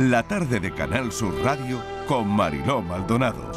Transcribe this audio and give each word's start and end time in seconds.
La 0.00 0.24
tarde 0.24 0.58
de 0.58 0.72
Canal 0.72 1.12
Sur 1.12 1.32
Radio 1.44 1.80
con 2.08 2.26
Mariló 2.26 2.82
Maldonado. 2.82 3.52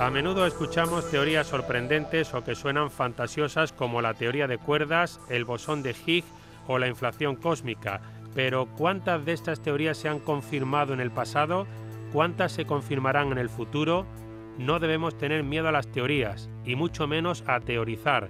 A 0.00 0.10
menudo 0.10 0.44
escuchamos 0.44 1.08
teorías 1.08 1.46
sorprendentes 1.46 2.34
o 2.34 2.42
que 2.42 2.56
suenan 2.56 2.90
fantasiosas 2.90 3.72
como 3.72 4.02
la 4.02 4.14
teoría 4.14 4.48
de 4.48 4.58
cuerdas, 4.58 5.20
el 5.28 5.44
bosón 5.44 5.84
de 5.84 5.94
Higgs 5.94 6.26
o 6.66 6.80
la 6.80 6.88
inflación 6.88 7.36
cósmica, 7.36 8.00
pero 8.34 8.66
¿cuántas 8.66 9.24
de 9.24 9.34
estas 9.34 9.62
teorías 9.62 9.96
se 9.96 10.08
han 10.08 10.18
confirmado 10.18 10.92
en 10.92 11.00
el 11.00 11.12
pasado? 11.12 11.68
¿Cuántas 12.12 12.50
se 12.50 12.64
confirmarán 12.64 13.30
en 13.30 13.38
el 13.38 13.48
futuro? 13.48 14.06
No 14.58 14.80
debemos 14.80 15.16
tener 15.16 15.44
miedo 15.44 15.68
a 15.68 15.72
las 15.72 15.86
teorías 15.86 16.50
y 16.64 16.74
mucho 16.74 17.06
menos 17.06 17.44
a 17.46 17.60
teorizar. 17.60 18.28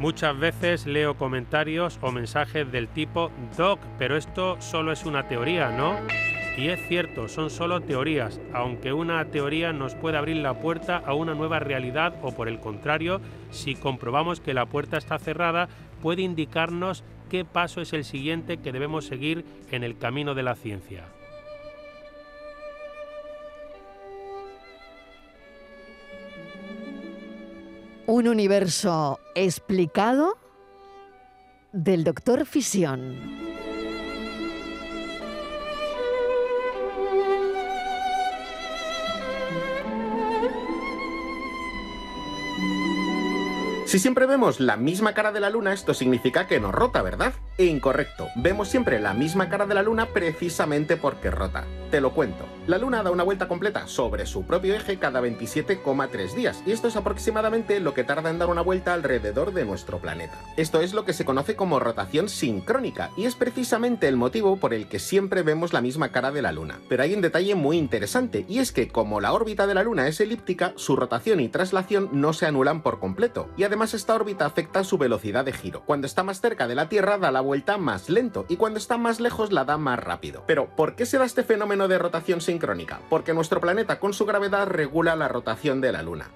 Muchas 0.00 0.38
veces 0.38 0.86
leo 0.86 1.18
comentarios 1.18 1.98
o 2.00 2.10
mensajes 2.10 2.72
del 2.72 2.88
tipo 2.88 3.30
Doc, 3.58 3.78
pero 3.98 4.16
esto 4.16 4.56
solo 4.62 4.92
es 4.92 5.04
una 5.04 5.28
teoría, 5.28 5.72
¿no? 5.72 5.94
Y 6.56 6.68
es 6.68 6.80
cierto, 6.88 7.28
son 7.28 7.50
solo 7.50 7.82
teorías, 7.82 8.40
aunque 8.54 8.94
una 8.94 9.22
teoría 9.26 9.74
nos 9.74 9.94
puede 9.94 10.16
abrir 10.16 10.38
la 10.38 10.58
puerta 10.58 11.02
a 11.04 11.12
una 11.12 11.34
nueva 11.34 11.58
realidad 11.58 12.14
o 12.22 12.32
por 12.32 12.48
el 12.48 12.60
contrario, 12.60 13.20
si 13.50 13.74
comprobamos 13.74 14.40
que 14.40 14.54
la 14.54 14.64
puerta 14.64 14.96
está 14.96 15.18
cerrada, 15.18 15.68
puede 16.00 16.22
indicarnos 16.22 17.04
qué 17.28 17.44
paso 17.44 17.82
es 17.82 17.92
el 17.92 18.04
siguiente 18.04 18.56
que 18.56 18.72
debemos 18.72 19.04
seguir 19.04 19.44
en 19.70 19.84
el 19.84 19.98
camino 19.98 20.34
de 20.34 20.42
la 20.42 20.54
ciencia. 20.54 21.04
Un 28.06 28.26
universo 28.26 29.20
explicado 29.40 30.38
del 31.72 32.04
doctor 32.04 32.46
Fisión. 32.46 33.40
Si 43.86 43.98
siempre 43.98 44.26
vemos 44.26 44.60
la 44.60 44.76
misma 44.76 45.14
cara 45.14 45.32
de 45.32 45.40
la 45.40 45.50
luna, 45.50 45.72
esto 45.72 45.94
significa 45.94 46.46
que 46.46 46.60
no 46.60 46.70
rota, 46.70 47.02
¿verdad? 47.02 47.32
Incorrecto. 47.66 48.28
Vemos 48.36 48.68
siempre 48.68 48.98
la 49.00 49.12
misma 49.12 49.50
cara 49.50 49.66
de 49.66 49.74
la 49.74 49.82
luna 49.82 50.06
precisamente 50.06 50.96
porque 50.96 51.30
rota. 51.30 51.66
Te 51.90 52.00
lo 52.00 52.12
cuento. 52.12 52.46
La 52.66 52.78
luna 52.78 53.02
da 53.02 53.10
una 53.10 53.24
vuelta 53.24 53.48
completa 53.48 53.86
sobre 53.88 54.24
su 54.24 54.46
propio 54.46 54.74
eje 54.74 54.98
cada 54.98 55.20
27,3 55.20 56.34
días, 56.34 56.62
y 56.64 56.70
esto 56.70 56.88
es 56.88 56.96
aproximadamente 56.96 57.80
lo 57.80 57.94
que 57.94 58.04
tarda 58.04 58.30
en 58.30 58.38
dar 58.38 58.48
una 58.48 58.62
vuelta 58.62 58.94
alrededor 58.94 59.52
de 59.52 59.64
nuestro 59.64 59.98
planeta. 59.98 60.38
Esto 60.56 60.80
es 60.80 60.94
lo 60.94 61.04
que 61.04 61.12
se 61.12 61.24
conoce 61.24 61.56
como 61.56 61.80
rotación 61.80 62.28
sincrónica, 62.28 63.10
y 63.16 63.24
es 63.24 63.34
precisamente 63.34 64.06
el 64.06 64.16
motivo 64.16 64.56
por 64.56 64.72
el 64.72 64.86
que 64.86 65.00
siempre 65.00 65.42
vemos 65.42 65.72
la 65.72 65.80
misma 65.80 66.12
cara 66.12 66.30
de 66.30 66.42
la 66.42 66.52
luna. 66.52 66.78
Pero 66.88 67.02
hay 67.02 67.12
un 67.12 67.22
detalle 67.22 67.56
muy 67.56 67.76
interesante, 67.76 68.46
y 68.48 68.60
es 68.60 68.70
que 68.70 68.88
como 68.88 69.20
la 69.20 69.32
órbita 69.32 69.66
de 69.66 69.74
la 69.74 69.82
luna 69.82 70.06
es 70.06 70.20
elíptica, 70.20 70.72
su 70.76 70.94
rotación 70.94 71.40
y 71.40 71.48
traslación 71.48 72.08
no 72.12 72.32
se 72.32 72.46
anulan 72.46 72.82
por 72.82 73.00
completo, 73.00 73.50
y 73.56 73.64
además 73.64 73.94
esta 73.94 74.14
órbita 74.14 74.46
afecta 74.46 74.84
su 74.84 74.96
velocidad 74.96 75.44
de 75.44 75.52
giro. 75.52 75.82
Cuando 75.84 76.06
está 76.06 76.22
más 76.22 76.40
cerca 76.40 76.68
de 76.68 76.76
la 76.76 76.88
Tierra 76.88 77.18
da 77.18 77.32
la 77.32 77.40
vuelta 77.40 77.49
más 77.78 78.08
lento 78.08 78.46
y 78.48 78.56
cuando 78.56 78.78
está 78.78 78.98
más 78.98 79.20
lejos 79.20 79.52
la 79.52 79.64
da 79.64 79.76
más 79.76 79.98
rápido. 79.98 80.44
Pero, 80.46 80.68
¿por 80.76 80.94
qué 80.94 81.06
se 81.06 81.18
da 81.18 81.24
este 81.24 81.42
fenómeno 81.42 81.88
de 81.88 81.98
rotación 81.98 82.40
sincrónica? 82.40 83.00
Porque 83.08 83.34
nuestro 83.34 83.60
planeta 83.60 83.98
con 83.98 84.12
su 84.12 84.26
gravedad 84.26 84.66
regula 84.66 85.16
la 85.16 85.28
rotación 85.28 85.80
de 85.80 85.92
la 85.92 86.02
Luna. 86.02 86.28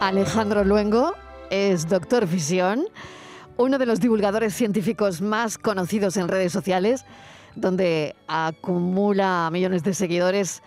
Alejandro 0.00 0.64
Luengo 0.64 1.14
es 1.50 1.88
doctor 1.88 2.26
fisión, 2.26 2.84
uno 3.56 3.78
de 3.78 3.86
los 3.86 4.00
divulgadores 4.00 4.54
científicos 4.54 5.20
más 5.20 5.58
conocidos 5.58 6.16
en 6.16 6.28
redes 6.28 6.52
sociales, 6.52 7.04
donde 7.54 8.14
acumula 8.26 9.48
millones 9.50 9.82
de 9.82 9.94
seguidores 9.94 10.62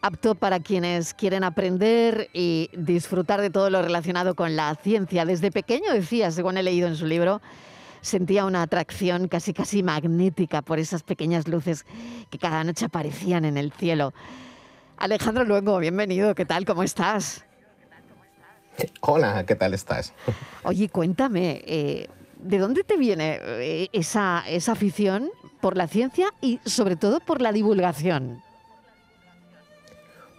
apto 0.00 0.34
para 0.34 0.60
quienes 0.60 1.12
quieren 1.12 1.44
aprender 1.44 2.30
y 2.32 2.70
disfrutar 2.72 3.40
de 3.40 3.50
todo 3.50 3.68
lo 3.68 3.82
relacionado 3.82 4.34
con 4.34 4.56
la 4.56 4.74
ciencia. 4.76 5.24
Desde 5.24 5.50
pequeño 5.50 5.92
decía, 5.92 6.30
según 6.30 6.56
he 6.56 6.62
leído 6.62 6.86
en 6.88 6.96
su 6.96 7.04
libro, 7.04 7.42
sentía 8.00 8.44
una 8.44 8.62
atracción 8.62 9.28
casi 9.28 9.52
casi 9.52 9.82
magnética 9.82 10.62
por 10.62 10.78
esas 10.78 11.02
pequeñas 11.02 11.48
luces 11.48 11.84
que 12.30 12.38
cada 12.38 12.64
noche 12.64 12.84
aparecían 12.84 13.44
en 13.44 13.56
el 13.56 13.72
cielo. 13.72 14.12
Alejandro 14.96 15.44
Luengo, 15.44 15.78
bienvenido, 15.78 16.34
¿qué 16.34 16.44
tal? 16.44 16.64
¿Cómo 16.64 16.82
estás? 16.82 17.44
Hola, 19.00 19.44
¿qué 19.46 19.54
tal 19.54 19.74
estás? 19.74 20.12
Oye, 20.62 20.88
cuéntame, 20.88 21.62
eh, 21.66 22.08
¿de 22.38 22.58
dónde 22.58 22.84
te 22.84 22.96
viene 22.96 23.38
eh, 23.42 23.88
esa, 23.92 24.44
esa 24.48 24.72
afición 24.72 25.30
por 25.60 25.76
la 25.76 25.88
ciencia 25.88 26.32
y 26.40 26.60
sobre 26.64 26.96
todo 26.96 27.20
por 27.20 27.40
la 27.40 27.52
divulgación? 27.52 28.42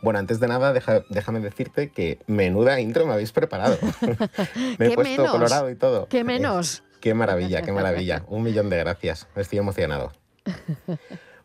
Bueno, 0.02 0.20
antes 0.20 0.40
de 0.40 0.48
nada, 0.48 0.74
déjame 1.10 1.40
decirte 1.42 1.90
que 1.90 2.20
menuda 2.26 2.80
intro 2.80 3.06
me 3.06 3.14
habéis 3.14 3.34
preparado. 3.34 3.78
me 4.78 4.88
he 4.88 4.96
puesto 4.96 5.26
colorado 5.28 5.70
y 5.70 5.76
todo. 5.76 6.08
¿Qué 6.08 6.24
menos? 6.24 6.84
Qué 7.00 7.14
maravilla, 7.14 7.62
qué 7.62 7.72
maravilla. 7.72 8.24
Un 8.28 8.44
millón 8.44 8.70
de 8.70 8.78
gracias. 8.78 9.28
Estoy 9.36 9.60
emocionado. 9.60 10.12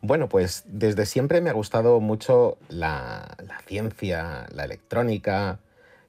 Bueno, 0.06 0.28
pues 0.28 0.64
desde 0.66 1.06
siempre 1.06 1.40
me 1.40 1.48
ha 1.48 1.54
gustado 1.54 1.98
mucho 1.98 2.58
la, 2.68 3.38
ciencia, 3.66 4.44
la 4.52 4.64
electrónica, 4.64 5.60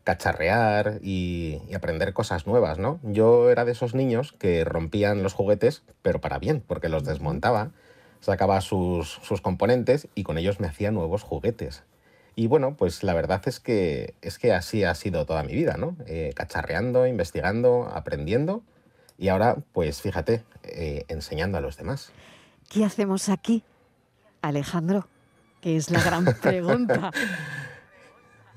cacharrear 0.04 1.00
y, 1.02 1.62
aprender 1.74 2.12
cosas 2.12 2.46
nuevas, 2.46 2.78
¿no? 2.78 3.00
Yo 3.04 3.50
era 3.50 3.64
de 3.64 3.72
esos 3.72 3.96
niños 3.96 4.34
que 4.38 4.66
rompían 4.66 5.24
los 5.24 5.34
juguetes, 5.34 5.84
pero 6.02 6.20
para 6.20 6.40
bien, 6.40 6.62
porque 6.68 6.90
los 6.90 7.06
desmontaba, 7.06 7.72
sacaba 8.20 8.60
sus, 8.60 9.12
sus 9.24 9.40
componentes 9.40 10.10
y 10.14 10.24
con 10.24 10.38
ellos 10.38 10.60
me 10.60 10.68
hacía 10.68 10.92
nuevos 10.92 11.24
juguetes. 11.24 11.84
Y 12.36 12.48
bueno, 12.48 12.76
pues 12.76 13.02
la 13.02 13.14
verdad 13.14 13.44
es 13.46 13.62
que, 13.62 14.16
es 14.22 14.40
que 14.40 14.52
así 14.52 14.84
ha 14.84 14.94
sido 14.94 15.26
toda 15.26 15.44
mi 15.44 15.54
vida, 15.54 15.78
¿no? 15.78 15.96
Eh, 16.06 16.34
cacharreando, 16.36 17.08
investigando, 17.08 17.90
aprendiendo 17.94 18.62
y 19.18 19.30
ahora, 19.30 19.58
pues 19.74 20.02
fíjate, 20.02 20.44
eh, 20.64 21.06
enseñando 21.08 21.58
a 21.58 21.62
los 21.62 21.78
demás. 21.78 22.12
¿Qué 22.70 22.84
hacemos 22.84 23.30
aquí, 23.30 23.64
Alejandro? 24.42 25.08
Que 25.62 25.78
es 25.78 25.90
la 25.90 26.02
gran 26.02 26.26
pregunta. 26.42 27.12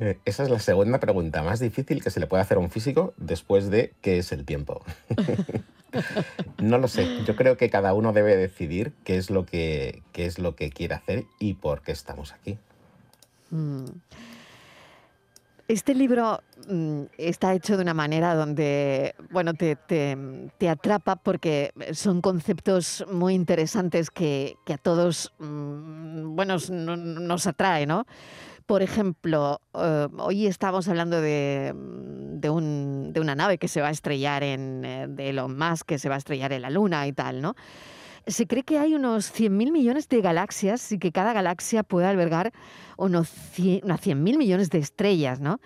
Eh, 0.01 0.19
esa 0.25 0.45
es 0.45 0.51
la 0.51 0.61
segunda 0.61 1.01
pregunta 1.01 1.43
más 1.43 1.61
difícil 1.61 2.03
que 2.03 2.11
se 2.11 2.21
le 2.21 2.27
puede 2.27 2.43
hacer 2.43 2.57
a 2.57 2.61
un 2.61 2.71
físico 2.71 3.15
después 3.17 3.69
de 3.71 3.93
qué 4.01 4.19
es 4.19 4.33
el 4.33 4.45
tiempo. 4.45 4.83
no 6.59 6.79
lo 6.79 6.89
sé. 6.89 7.25
Yo 7.25 7.35
creo 7.37 7.57
que 7.57 7.71
cada 7.71 7.95
uno 7.95 8.13
debe 8.13 8.37
decidir 8.37 8.93
qué 9.05 9.17
es 9.17 9.31
lo 9.31 9.45
que, 9.45 10.03
qué 10.13 10.27
es 10.27 10.39
lo 10.39 10.55
que 10.55 10.71
quiere 10.71 10.95
hacer 10.95 11.25
y 11.39 11.55
por 11.55 11.83
qué 11.83 11.93
estamos 11.93 12.33
aquí. 12.33 12.59
Mm. 13.51 13.87
Este 15.69 15.95
libro 15.95 16.43
mm, 16.67 17.03
está 17.19 17.53
hecho 17.53 17.77
de 17.77 17.83
una 17.83 17.93
manera 17.93 18.34
donde, 18.34 19.15
bueno, 19.31 19.53
te, 19.53 19.77
atrapa 20.67 21.17
porque 21.17 21.73
son 21.93 22.23
conceptos 22.23 23.05
muy 23.12 23.34
interesantes 23.34 24.11
que, 24.11 24.57
a 24.73 24.78
todos, 24.78 25.34
mm, 25.39 26.34
nos 26.34 27.47
atrae, 27.47 27.84
¿no? 27.84 28.07
Por 28.65 28.81
ejemplo, 28.81 29.61
eh, 29.75 30.09
hoy 30.17 30.47
estamos 30.47 30.89
hablando 30.89 31.21
de, 31.21 31.75
de, 31.75 32.51
una 32.51 33.34
nave 33.34 33.59
que 33.59 33.69
se 33.69 33.83
va 33.83 33.89
a 33.89 33.91
estrellar 33.91 34.43
en, 34.43 34.84
eh, 34.87 35.07
de 35.07 35.28
Elon 35.28 35.55
Musk, 35.57 35.87
que 35.87 35.99
se 35.99 36.09
va 36.09 36.15
a 36.15 36.19
estrellar 36.19 36.55
en 36.55 36.62
la 36.62 36.71
Luna 36.71 37.07
y 37.07 37.12
tal, 37.12 37.43
¿no? 37.43 37.55
Se 38.28 38.47
cree 38.47 38.62
que 38.62 38.78
hay 38.78 38.94
unos 38.94 39.33
100.000 39.33 39.72
millones 39.72 40.09
de 40.09 40.21
galaxias 40.21 40.93
y 40.93 40.99
que 40.99 41.12
cada 41.12 41.33
galaxia 41.33 41.83
puede 41.83 42.06
albergar 42.06 42.53
unos 42.97 43.33
100.000 43.56 44.15
millones 44.15 44.71
de 44.71 44.78
estrellas, 44.78 45.41
¿no? 45.41 45.61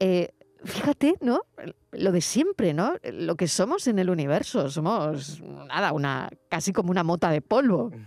Eh, 0.00 0.30
fíjate, 0.64 1.14
¿no? 1.20 1.42
Lo 1.92 2.12
de 2.12 2.20
siempre, 2.20 2.72
¿no? 2.72 2.96
Lo 3.02 3.36
que 3.36 3.46
somos 3.46 3.86
en 3.86 3.98
el 3.98 4.10
universo. 4.10 4.70
Somos, 4.70 5.40
nada, 5.42 5.92
una, 5.92 6.30
casi 6.48 6.72
como 6.72 6.90
una 6.90 7.04
mota 7.04 7.30
de 7.30 7.40
polvo. 7.40 7.90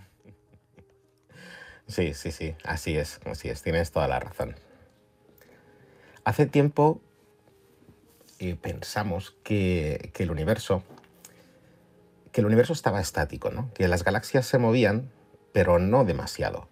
Sí, 1.86 2.14
sí, 2.14 2.30
sí, 2.30 2.54
así 2.62 2.96
es, 2.96 3.18
así 3.24 3.48
es, 3.48 3.64
tienes 3.64 3.90
toda 3.90 4.06
la 4.06 4.20
razón. 4.20 4.54
Hace 6.22 6.46
tiempo 6.46 7.00
eh, 8.38 8.54
pensamos 8.54 9.32
que 9.42 10.12
el 10.16 10.30
universo 10.30 10.84
que 12.32 12.40
el 12.40 12.46
universo 12.46 12.72
estaba 12.72 13.00
estático, 13.00 13.50
¿no? 13.50 13.72
que 13.74 13.88
las 13.88 14.04
galaxias 14.04 14.46
se 14.46 14.58
movían, 14.58 15.10
pero 15.52 15.78
no 15.78 16.04
demasiado. 16.04 16.68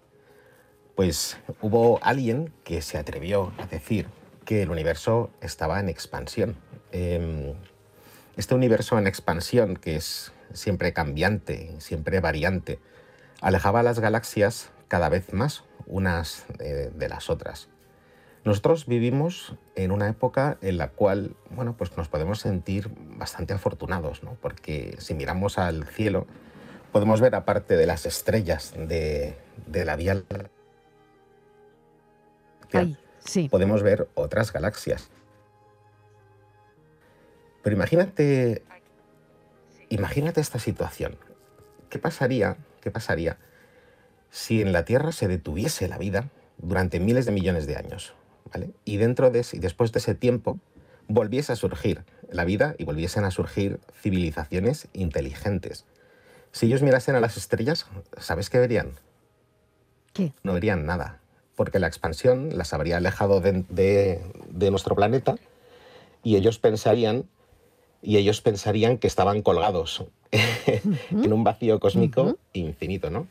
Pues 0.94 1.38
hubo 1.60 1.98
alguien 2.02 2.52
que 2.64 2.82
se 2.82 2.98
atrevió 2.98 3.52
a 3.58 3.66
decir 3.66 4.08
que 4.44 4.62
el 4.62 4.70
universo 4.70 5.30
estaba 5.40 5.78
en 5.80 5.88
expansión. 5.88 6.56
Em, 6.92 7.54
este 8.36 8.54
universo 8.54 8.98
en 8.98 9.06
expansión, 9.06 9.76
que 9.76 9.96
es 9.96 10.32
siempre 10.52 10.92
cambiante, 10.92 11.74
siempre 11.80 12.20
variante, 12.20 12.78
alejaba 13.40 13.80
a 13.80 13.82
las 13.82 14.00
galaxias 14.00 14.70
cada 14.88 15.08
vez 15.08 15.32
más 15.32 15.64
unas 15.86 16.46
de 16.58 17.08
las 17.08 17.30
otras. 17.30 17.68
Nosotros 18.48 18.86
vivimos 18.86 19.56
en 19.74 19.90
una 19.90 20.08
época 20.08 20.56
en 20.62 20.78
la 20.78 20.88
cual, 20.88 21.36
bueno, 21.50 21.76
pues 21.76 21.94
nos 21.98 22.08
podemos 22.08 22.40
sentir 22.40 22.90
bastante 22.96 23.52
afortunados, 23.52 24.22
¿no? 24.22 24.38
Porque 24.40 24.96
si 25.00 25.12
miramos 25.12 25.58
al 25.58 25.84
cielo, 25.84 26.26
podemos 26.90 27.20
ver 27.20 27.34
aparte 27.34 27.76
de 27.76 27.84
las 27.84 28.06
estrellas 28.06 28.72
de, 28.74 29.36
la 29.66 29.96
Vía 29.96 30.22
sí. 33.18 33.50
podemos 33.50 33.82
ver 33.82 34.08
otras 34.14 34.50
galaxias. 34.50 35.10
Pero 37.62 37.76
imagínate, 37.76 38.62
imagínate 39.90 40.40
esta 40.40 40.58
situación. 40.58 41.18
¿Qué 41.90 41.98
pasaría, 41.98 42.56
qué 42.80 42.90
pasaría 42.90 43.36
si 44.30 44.62
en 44.62 44.72
la 44.72 44.86
Tierra 44.86 45.12
se 45.12 45.28
detuviese 45.28 45.86
la 45.86 45.98
vida 45.98 46.30
durante 46.56 46.98
miles 46.98 47.26
de 47.26 47.32
millones 47.32 47.66
de 47.66 47.76
años? 47.76 48.14
Y 48.84 48.96
dentro 48.96 49.30
de 49.30 49.44
y 49.52 49.58
después 49.58 49.92
de 49.92 49.98
ese 49.98 50.14
tiempo 50.14 50.58
volviese 51.08 51.52
a 51.52 51.56
surgir 51.56 52.04
la 52.30 52.44
vida 52.44 52.74
y 52.78 52.84
volviesen 52.84 53.24
a 53.24 53.30
surgir 53.30 53.80
civilizaciones 54.02 54.88
inteligentes. 54.92 55.84
Si 56.52 56.66
ellos 56.66 56.82
mirasen 56.82 57.14
a 57.14 57.20
las 57.20 57.36
estrellas, 57.36 57.86
¿sabes 58.18 58.50
qué 58.50 58.58
verían? 58.58 58.92
¿Qué? 60.12 60.32
No 60.42 60.54
verían 60.54 60.86
nada, 60.86 61.20
porque 61.56 61.78
la 61.78 61.86
expansión 61.86 62.56
las 62.56 62.72
habría 62.72 62.98
alejado 62.98 63.40
de, 63.40 64.20
nuestro 64.70 64.94
planeta 64.94 65.36
y 66.22 66.36
ellos 66.36 66.58
pensarían 66.58 67.24
y 68.02 68.16
ellos 68.16 68.40
pensarían 68.40 68.98
que 68.98 69.06
estaban 69.06 69.42
colgados 69.42 70.04
en 70.30 71.32
un 71.32 71.44
vacío 71.44 71.80
cósmico 71.80 72.38
infinito, 72.52 73.10
¿no? 73.10 73.26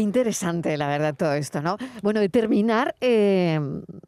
Interesante, 0.00 0.78
la 0.78 0.88
verdad, 0.88 1.14
todo 1.14 1.34
esto, 1.34 1.60
¿no? 1.60 1.76
Bueno, 2.02 2.20
determinar, 2.20 2.96
eh, 3.02 3.60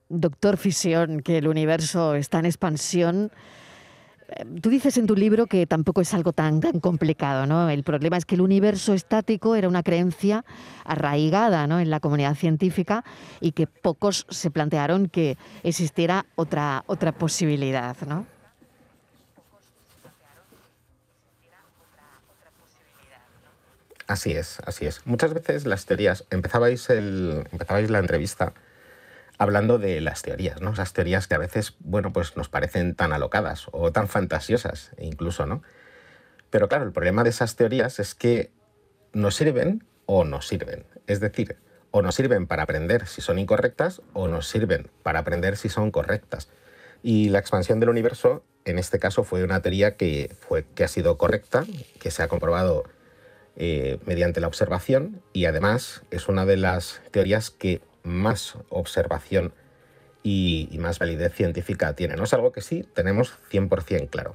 doctor 0.08 0.56
Fisión, 0.56 1.20
que 1.20 1.36
el 1.36 1.46
universo 1.46 2.14
está 2.14 2.38
en 2.38 2.46
expansión. 2.46 3.30
Eh, 4.28 4.46
tú 4.62 4.70
dices 4.70 4.96
en 4.96 5.06
tu 5.06 5.14
libro 5.14 5.46
que 5.46 5.66
tampoco 5.66 6.00
es 6.00 6.14
algo 6.14 6.32
tan, 6.32 6.60
tan 6.60 6.80
complicado, 6.80 7.44
¿no? 7.46 7.68
El 7.68 7.84
problema 7.84 8.16
es 8.16 8.24
que 8.24 8.36
el 8.36 8.40
universo 8.40 8.94
estático 8.94 9.54
era 9.54 9.68
una 9.68 9.82
creencia 9.82 10.46
arraigada 10.86 11.66
¿no? 11.66 11.78
en 11.78 11.90
la 11.90 12.00
comunidad 12.00 12.36
científica 12.36 13.04
y 13.42 13.52
que 13.52 13.66
pocos 13.66 14.26
se 14.30 14.50
plantearon 14.50 15.08
que 15.08 15.36
existiera 15.62 16.24
otra, 16.36 16.84
otra 16.86 17.12
posibilidad, 17.12 17.98
¿no? 18.08 18.31
Así 24.12 24.32
es, 24.32 24.58
así 24.66 24.84
es. 24.84 25.00
Muchas 25.06 25.32
veces 25.32 25.64
las 25.64 25.86
teorías, 25.86 26.26
empezabais, 26.28 26.90
el, 26.90 27.48
empezabais 27.50 27.88
la 27.88 27.98
entrevista 27.98 28.52
hablando 29.38 29.78
de 29.78 30.02
las 30.02 30.20
teorías, 30.20 30.60
¿no? 30.60 30.74
Esas 30.74 30.92
teorías 30.92 31.26
que 31.26 31.34
a 31.34 31.38
veces, 31.38 31.76
bueno, 31.78 32.12
pues 32.12 32.36
nos 32.36 32.50
parecen 32.50 32.94
tan 32.94 33.14
alocadas 33.14 33.68
o 33.72 33.90
tan 33.90 34.08
fantasiosas 34.08 34.90
incluso, 34.98 35.46
¿no? 35.46 35.62
Pero 36.50 36.68
claro, 36.68 36.84
el 36.84 36.92
problema 36.92 37.24
de 37.24 37.30
esas 37.30 37.56
teorías 37.56 37.98
es 38.00 38.14
que 38.14 38.50
nos 39.14 39.34
sirven 39.34 39.82
o 40.04 40.24
no 40.24 40.42
sirven. 40.42 40.84
Es 41.06 41.20
decir, 41.20 41.56
o 41.90 42.02
nos 42.02 42.14
sirven 42.14 42.46
para 42.46 42.64
aprender 42.64 43.06
si 43.06 43.22
son 43.22 43.38
incorrectas 43.38 44.02
o 44.12 44.28
nos 44.28 44.46
sirven 44.46 44.90
para 45.02 45.20
aprender 45.20 45.56
si 45.56 45.70
son 45.70 45.90
correctas. 45.90 46.50
Y 47.02 47.30
la 47.30 47.38
expansión 47.38 47.80
del 47.80 47.88
universo, 47.88 48.44
en 48.66 48.78
este 48.78 48.98
caso, 48.98 49.24
fue 49.24 49.42
una 49.42 49.62
teoría 49.62 49.96
que, 49.96 50.36
fue, 50.38 50.66
que 50.74 50.84
ha 50.84 50.88
sido 50.88 51.16
correcta, 51.16 51.64
que 51.98 52.10
se 52.10 52.22
ha 52.22 52.28
comprobado 52.28 52.84
eh, 53.56 53.98
mediante 54.06 54.40
la 54.40 54.46
observación 54.46 55.20
y 55.34 55.44
además 55.44 56.02
es 56.10 56.28
una 56.28 56.46
de 56.46 56.56
las 56.56 57.02
teorías 57.10 57.50
que 57.50 57.82
más 58.02 58.56
observación 58.70 59.52
y, 60.22 60.68
más 60.78 60.98
validez 60.98 61.34
científica 61.34 61.94
tiene. 61.94 62.16
¿no? 62.16 62.24
Es 62.24 62.32
algo 62.32 62.50
que 62.50 62.62
sí 62.62 62.84
tenemos 62.94 63.38
100% 63.50 64.08
claro. 64.08 64.34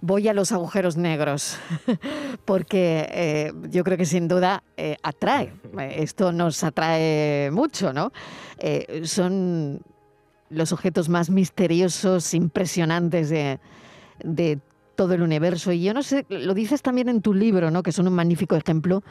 Voy 0.00 0.28
a 0.28 0.34
los 0.34 0.52
agujeros 0.52 0.96
negros, 0.96 1.58
porque 2.44 3.08
eh, 3.10 3.52
yo 3.70 3.84
creo 3.84 3.98
que 3.98 4.06
sin 4.06 4.28
duda 4.28 4.62
eh, 4.76 4.96
atrae. 5.02 5.52
Esto 5.90 6.32
nos 6.32 6.62
atrae 6.64 7.50
mucho, 7.50 7.92
¿no? 7.92 8.12
son 9.04 9.80
los 10.48 10.72
objetos 10.72 11.08
más 11.08 11.30
misteriosos, 11.30 12.34
impresionantes 12.34 13.30
de, 13.30 13.58
de 14.22 14.60
todo 14.94 15.14
el 15.14 15.22
universo. 15.22 15.72
Y 15.72 15.82
yo 15.82 15.94
no 15.94 16.02
sé, 16.02 16.26
lo 16.28 16.54
dices 16.54 16.82
también 16.82 17.08
en 17.08 17.22
tu 17.22 17.34
libro, 17.34 17.70
¿no? 17.70 17.82
que 17.82 17.92
son 17.92 18.08
un 18.08 18.14
magnífico 18.14 18.56
ejemplo 18.56 19.02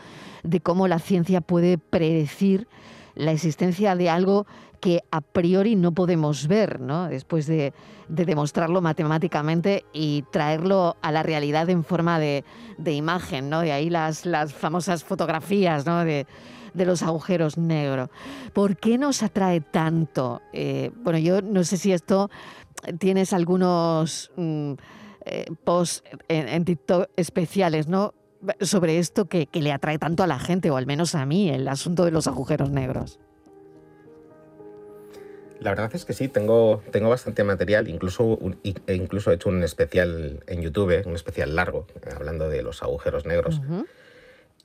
de 0.44 0.60
cómo 0.62 0.88
la 0.88 1.00
ciencia 1.00 1.42
puede 1.42 1.78
predecir 1.78 2.68
la 3.16 3.32
existencia 3.32 3.96
de 3.96 4.10
algo 4.10 4.46
que 4.80 5.04
a 5.12 5.22
priori 5.22 5.76
no 5.76 5.94
podemos 5.94 6.48
ver, 6.48 6.80
¿no? 6.80 7.08
después 7.08 7.46
de, 7.46 7.74
demostrarlo 8.08 8.82
matemáticamente 8.82 9.86
y 9.94 10.26
traerlo 10.32 10.98
a 11.02 11.14
la 11.14 11.24
realidad 11.24 11.70
en 11.70 11.86
forma 11.86 12.20
de, 12.20 12.44
imagen. 12.86 13.50
¿no? 13.50 13.62
De 13.62 13.72
ahí 13.72 13.90
las, 13.90 14.26
las 14.26 14.54
famosas 14.54 15.04
fotografías 15.04 15.86
¿no? 15.86 16.04
de, 16.04 16.26
los 16.74 17.04
agujeros 17.04 17.58
negros. 17.58 18.10
¿Por 18.54 18.76
qué 18.76 18.98
nos 18.98 19.24
atrae 19.24 19.62
tanto? 19.62 20.42
Eh, 20.52 20.92
bueno, 21.04 21.20
yo 21.20 21.42
no 21.42 21.64
sé 21.64 21.78
si 21.78 21.94
esto 21.94 22.30
tienes 23.00 23.34
algunos... 23.34 24.32
Mm, 24.36 24.74
eh, 25.26 25.46
posts 25.64 26.04
en, 26.28 26.66
TikTok 26.66 27.10
especiales, 27.16 27.88
¿no? 27.88 28.14
Sobre 28.60 28.98
esto 28.98 29.26
que, 29.26 29.48
le 29.54 29.72
atrae 29.72 30.00
tanto 30.00 30.24
a 30.24 30.28
la 30.28 30.40
gente, 30.40 30.72
o 30.72 30.78
al 30.78 30.86
menos 30.86 31.16
a 31.16 31.26
mí, 31.26 31.50
el 31.50 31.68
asunto 31.68 32.06
de 32.06 32.12
los 32.12 32.28
agujeros 32.28 32.72
negros. 32.72 33.20
La 35.60 35.70
verdad 35.70 35.92
es 35.94 36.06
que 36.06 36.14
sí, 36.14 36.28
tengo, 36.28 36.82
tengo 36.92 37.10
bastante 37.10 37.44
material, 37.44 37.88
incluso, 37.88 38.40
e 38.64 38.96
incluso 38.96 39.32
he 39.32 39.36
hecho 39.36 39.50
un 39.50 39.62
especial 39.64 40.44
en 40.48 40.62
YouTube, 40.64 41.04
un 41.06 41.14
especial 41.14 41.56
largo, 41.56 41.86
hablando 42.16 42.50
de 42.50 42.64
los 42.64 42.82
agujeros 42.82 43.28
negros. 43.28 43.62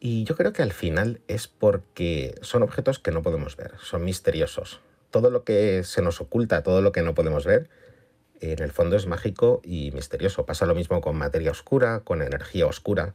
Y 0.01 0.25
yo 0.25 0.37
creo 0.37 0.53
que 0.53 0.63
al 0.63 0.73
final 0.73 1.21
es 1.29 1.49
porque 1.49 2.35
son 2.41 2.63
objetos 2.63 2.99
que 2.99 3.11
no 3.11 3.23
podemos 3.23 3.57
ver, 3.57 3.73
son 3.83 4.05
misteriosos. 4.05 4.81
Todo 5.11 5.31
lo 5.31 5.45
que 5.45 5.85
se 5.85 6.01
nos 6.01 6.21
oculta, 6.21 6.63
todo 6.63 6.81
lo 6.81 6.93
que 6.93 7.03
no 7.03 7.15
podemos 7.15 7.45
ver, 7.45 7.69
en 8.41 8.63
el 8.63 8.73
fondo 8.73 8.97
es 8.97 9.07
mágico 9.07 9.61
y 9.65 9.91
misterioso. 9.93 10.47
Pasa 10.47 10.67
lo 10.67 10.75
mismo 10.75 11.01
con 11.01 11.17
materia 11.17 11.51
oscura, 11.51 12.01
con 12.01 12.23
energía 12.23 12.67
oscura. 12.67 13.15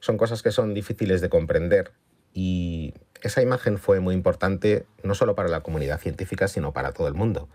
Son 0.00 0.16
cosas 0.16 0.42
que 0.42 0.52
son 0.52 0.74
difíciles 0.74 1.20
de 1.20 1.28
comprender 1.28 1.92
y 2.32 2.94
esa 3.22 3.42
imagen 3.42 3.78
fue 3.78 4.00
muy 4.00 4.14
importante 4.14 4.86
no 5.02 5.14
solo 5.14 5.34
para 5.34 5.48
la 5.48 5.60
comunidad 5.60 6.00
científica, 6.00 6.48
sino 6.48 6.72
para 6.72 6.92
todo 6.92 7.08
el 7.08 7.14
mundo. 7.14 7.48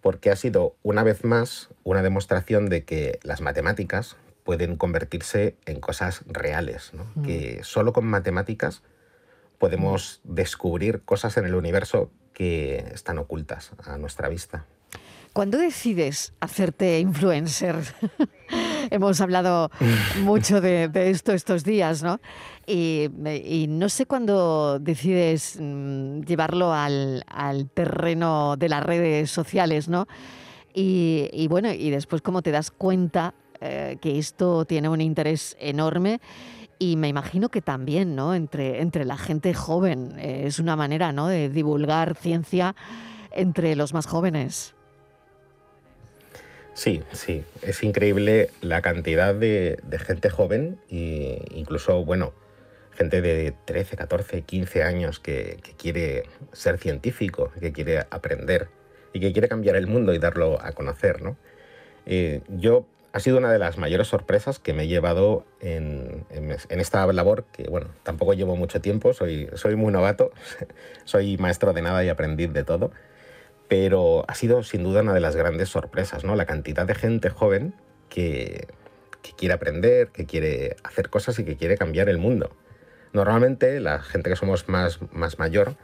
Porque 0.00 0.30
ha 0.30 0.36
sido 0.36 0.76
una 0.82 1.02
vez 1.02 1.24
más 1.24 1.70
una 1.82 2.02
demostración 2.02 2.68
de 2.68 2.84
que 2.84 3.18
las 3.22 3.40
matemáticas 3.40 4.16
pueden 4.42 4.76
convertirse 4.76 5.56
en 5.64 5.80
cosas 5.80 6.22
reales, 6.26 6.92
mm. 7.14 7.22
que 7.22 7.60
solo 7.62 7.92
con 7.92 8.04
matemáticas 8.06 8.82
podemos 9.58 10.20
descubrir 10.24 11.02
cosas 11.02 11.36
en 11.38 11.46
el 11.46 11.54
universo 11.54 12.10
que 12.34 12.84
están 12.92 13.18
ocultas 13.18 13.70
a 13.84 13.96
nuestra 13.96 14.28
vista. 14.28 14.66
¿Cuándo 15.34 15.58
decides 15.58 16.32
hacerte 16.38 17.00
influencer? 17.00 17.74
Hemos 18.90 19.20
hablado 19.20 19.68
mucho 20.22 20.60
de, 20.60 20.88
esto 20.94 21.32
estos 21.32 21.64
días, 21.64 22.04
¿no? 22.04 22.20
Y, 22.68 23.08
no 23.68 23.88
sé 23.88 24.06
cuándo 24.06 24.78
decides 24.78 25.58
mm, 25.60 26.20
llevarlo 26.20 26.72
al, 26.72 27.24
terreno 27.74 28.54
de 28.56 28.68
las 28.68 28.84
redes 28.84 29.28
sociales, 29.32 29.88
¿no? 29.88 30.06
Y, 30.72 31.48
bueno, 31.48 31.72
y 31.72 31.90
después 31.90 32.22
cómo 32.22 32.40
te 32.40 32.52
das 32.52 32.70
cuenta 32.70 33.34
eh, 33.60 33.98
que 34.00 34.20
esto 34.20 34.64
tiene 34.66 34.88
un 34.88 35.00
interés 35.00 35.56
enorme 35.58 36.20
y 36.78 36.94
me 36.94 37.08
imagino 37.08 37.48
que 37.48 37.60
también, 37.60 38.14
¿no? 38.14 38.36
Entre, 38.36 38.80
entre 38.80 39.04
la 39.04 39.16
gente 39.16 39.52
joven. 39.52 40.14
Eh, 40.16 40.44
es 40.46 40.60
una 40.60 40.76
manera, 40.76 41.10
¿no? 41.10 41.26
De 41.26 41.48
divulgar 41.48 42.14
ciencia 42.14 42.76
entre 43.32 43.74
los 43.74 43.94
más 43.94 44.06
jóvenes. 44.06 44.76
Sí, 46.74 47.04
sí, 47.12 47.44
es 47.62 47.82
increíble 47.84 48.50
la 48.60 48.82
cantidad 48.82 49.32
de, 49.32 49.78
gente 50.04 50.28
joven 50.28 50.78
e 50.90 51.40
incluso, 51.54 52.04
bueno, 52.04 52.32
gente 52.92 53.20
de 53.20 53.54
13, 53.64 53.96
14, 53.96 54.42
15 54.42 54.82
años 54.82 55.20
que, 55.20 55.60
quiere 55.78 56.24
ser 56.52 56.78
científico, 56.78 57.52
que 57.60 57.72
quiere 57.72 58.00
aprender 58.10 58.68
y 59.12 59.20
que 59.20 59.32
quiere 59.32 59.48
cambiar 59.48 59.76
el 59.76 59.86
mundo 59.86 60.12
y 60.14 60.18
darlo 60.18 60.60
a 60.60 60.72
conocer, 60.72 61.22
¿no? 61.22 61.36
Eh, 62.06 62.42
yo 62.48 62.86
ha 63.12 63.20
sido 63.20 63.38
una 63.38 63.52
de 63.52 63.60
las 63.60 63.78
mayores 63.78 64.08
sorpresas 64.08 64.58
que 64.58 64.72
me 64.72 64.82
he 64.82 64.88
llevado 64.88 65.46
en, 65.60 66.26
esta 66.68 67.06
labor, 67.12 67.44
que 67.52 67.68
bueno, 67.70 67.86
tampoco 68.02 68.34
llevo 68.34 68.56
mucho 68.56 68.80
tiempo, 68.80 69.12
soy, 69.14 69.48
soy 69.54 69.76
muy 69.76 69.92
novato, 69.92 70.32
soy 71.04 71.36
maestro 71.36 71.72
de 71.72 71.82
nada 71.82 72.04
y 72.04 72.08
aprendiz 72.08 72.52
de 72.52 72.64
todo, 72.64 72.90
pero 73.68 74.24
ha 74.28 74.34
sido 74.34 74.62
sin 74.62 74.82
duda 74.82 75.02
una 75.02 75.14
de 75.14 75.20
las 75.20 75.36
grandes 75.36 75.68
sorpresas, 75.70 76.24
¿no? 76.24 76.36
La 76.36 76.46
cantidad 76.46 76.86
de 76.86 76.94
gente 76.94 77.30
joven 77.30 77.74
que, 78.08 78.68
quiere 79.36 79.54
aprender, 79.54 80.08
que 80.08 80.26
quiere 80.26 80.76
hacer 80.84 81.08
cosas 81.08 81.38
y 81.38 81.44
que 81.44 81.56
quiere 81.56 81.76
cambiar 81.76 82.08
el 82.08 82.18
mundo. 82.18 82.50
Normalmente 83.12 83.80
la 83.80 84.00
gente 84.00 84.28
que 84.30 84.36
somos 84.36 84.68
más, 84.68 85.00
más 85.12 85.38
mayor, 85.38 85.76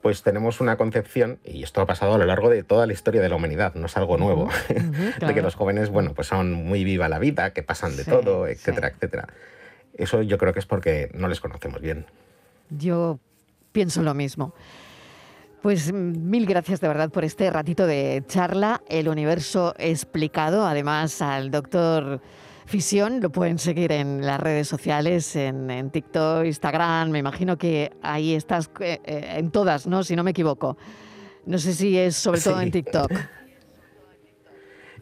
pues 0.00 0.22
tenemos 0.22 0.60
una 0.60 0.76
concepción, 0.76 1.40
y 1.44 1.64
esto 1.64 1.80
ha 1.80 1.86
pasado 1.86 2.14
a 2.14 2.18
lo 2.18 2.26
largo 2.26 2.50
de 2.50 2.62
toda 2.62 2.86
la 2.86 2.92
historia 2.92 3.20
de 3.20 3.28
la 3.28 3.34
humanidad, 3.34 3.74
no 3.74 3.86
es 3.86 3.96
algo 3.96 4.16
nuevo, 4.16 4.48
de 5.26 5.34
que 5.34 5.42
los 5.42 5.56
jóvenes, 5.56 5.90
bueno, 5.90 6.14
pues 6.14 6.28
son 6.28 6.52
muy 6.52 6.84
viva 6.84 7.08
la 7.08 7.18
vida, 7.18 7.52
que 7.52 7.62
pasan 7.62 7.96
de 7.96 8.04
todo, 8.04 8.46
etcétera, 8.46 8.88
etcétera. 8.88 9.28
Eso 9.94 10.22
yo 10.22 10.38
creo 10.38 10.52
que 10.52 10.60
es 10.60 10.66
porque 10.66 11.10
no 11.14 11.26
les 11.26 11.40
conocemos 11.40 11.80
bien. 11.80 12.06
Yo 12.70 13.18
pienso 13.72 14.02
lo 14.02 14.14
mismo. 14.14 14.54
Pues 15.62 15.92
mil 15.92 16.46
gracias 16.46 16.80
de 16.80 16.86
verdad 16.86 17.10
por 17.10 17.24
este 17.24 17.50
ratito 17.50 17.86
de 17.86 18.22
charla, 18.26 18.80
el 18.88 19.08
universo 19.08 19.74
explicado, 19.76 20.64
además 20.64 21.20
al 21.20 21.50
doctor 21.50 22.20
Fisión, 22.66 23.20
lo 23.20 23.30
pueden 23.32 23.58
seguir 23.58 23.90
en 23.92 24.24
las 24.24 24.38
redes 24.38 24.68
sociales, 24.68 25.34
en, 25.34 25.90
TikTok, 25.90 26.44
Instagram, 26.44 27.10
me 27.10 27.18
imagino 27.18 27.56
que 27.58 27.90
ahí 28.02 28.34
estás 28.34 28.70
eh, 28.80 29.00
eh, 29.04 29.34
en 29.36 29.50
todas, 29.50 29.86
¿no? 29.86 30.04
Si 30.04 30.14
no 30.14 30.22
me 30.22 30.30
equivoco. 30.30 30.76
No 31.46 31.58
sé 31.58 31.72
si 31.72 31.98
es 31.98 32.14
sobre 32.14 32.40
todo 32.40 32.60
en 32.60 32.70
TikTok. 32.70 33.10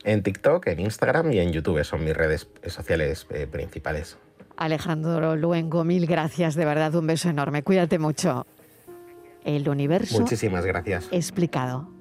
En 0.04 0.22
TikTok, 0.22 0.68
en 0.68 0.78
Instagram 0.78 1.32
y 1.32 1.40
en 1.40 1.52
YouTube 1.52 1.82
son 1.82 2.04
mis 2.04 2.16
redes 2.16 2.46
sociales 2.68 3.26
eh, 3.30 3.48
principales. 3.48 4.16
Alejandro 4.56 5.34
Luengo, 5.34 5.82
mil 5.82 6.06
gracias, 6.06 6.54
de 6.54 6.64
verdad, 6.64 6.94
un 6.94 7.08
beso 7.08 7.28
enorme. 7.28 7.64
Cuídate 7.64 7.98
mucho. 7.98 8.46
El 9.46 9.68
universo. 9.68 10.20
Muchísimas 10.20 10.66
gracias. 10.66 11.08
Explicado. 11.12 11.96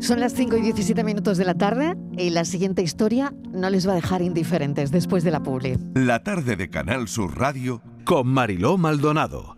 Son 0.00 0.20
las 0.20 0.32
5 0.32 0.56
y 0.56 0.62
17 0.62 1.04
minutos 1.04 1.36
de 1.36 1.44
la 1.44 1.54
tarde 1.54 1.94
y 2.16 2.30
la 2.30 2.46
siguiente 2.46 2.80
historia 2.80 3.34
no 3.52 3.68
les 3.68 3.86
va 3.86 3.92
a 3.92 3.96
dejar 3.96 4.22
indiferentes 4.22 4.90
después 4.90 5.22
de 5.22 5.30
la 5.30 5.42
publi. 5.42 5.76
La 5.92 6.22
tarde 6.22 6.56
de 6.56 6.70
Canal 6.70 7.08
Sur 7.08 7.38
Radio 7.38 7.82
con 8.04 8.26
Mariló 8.28 8.78
Maldonado. 8.78 9.57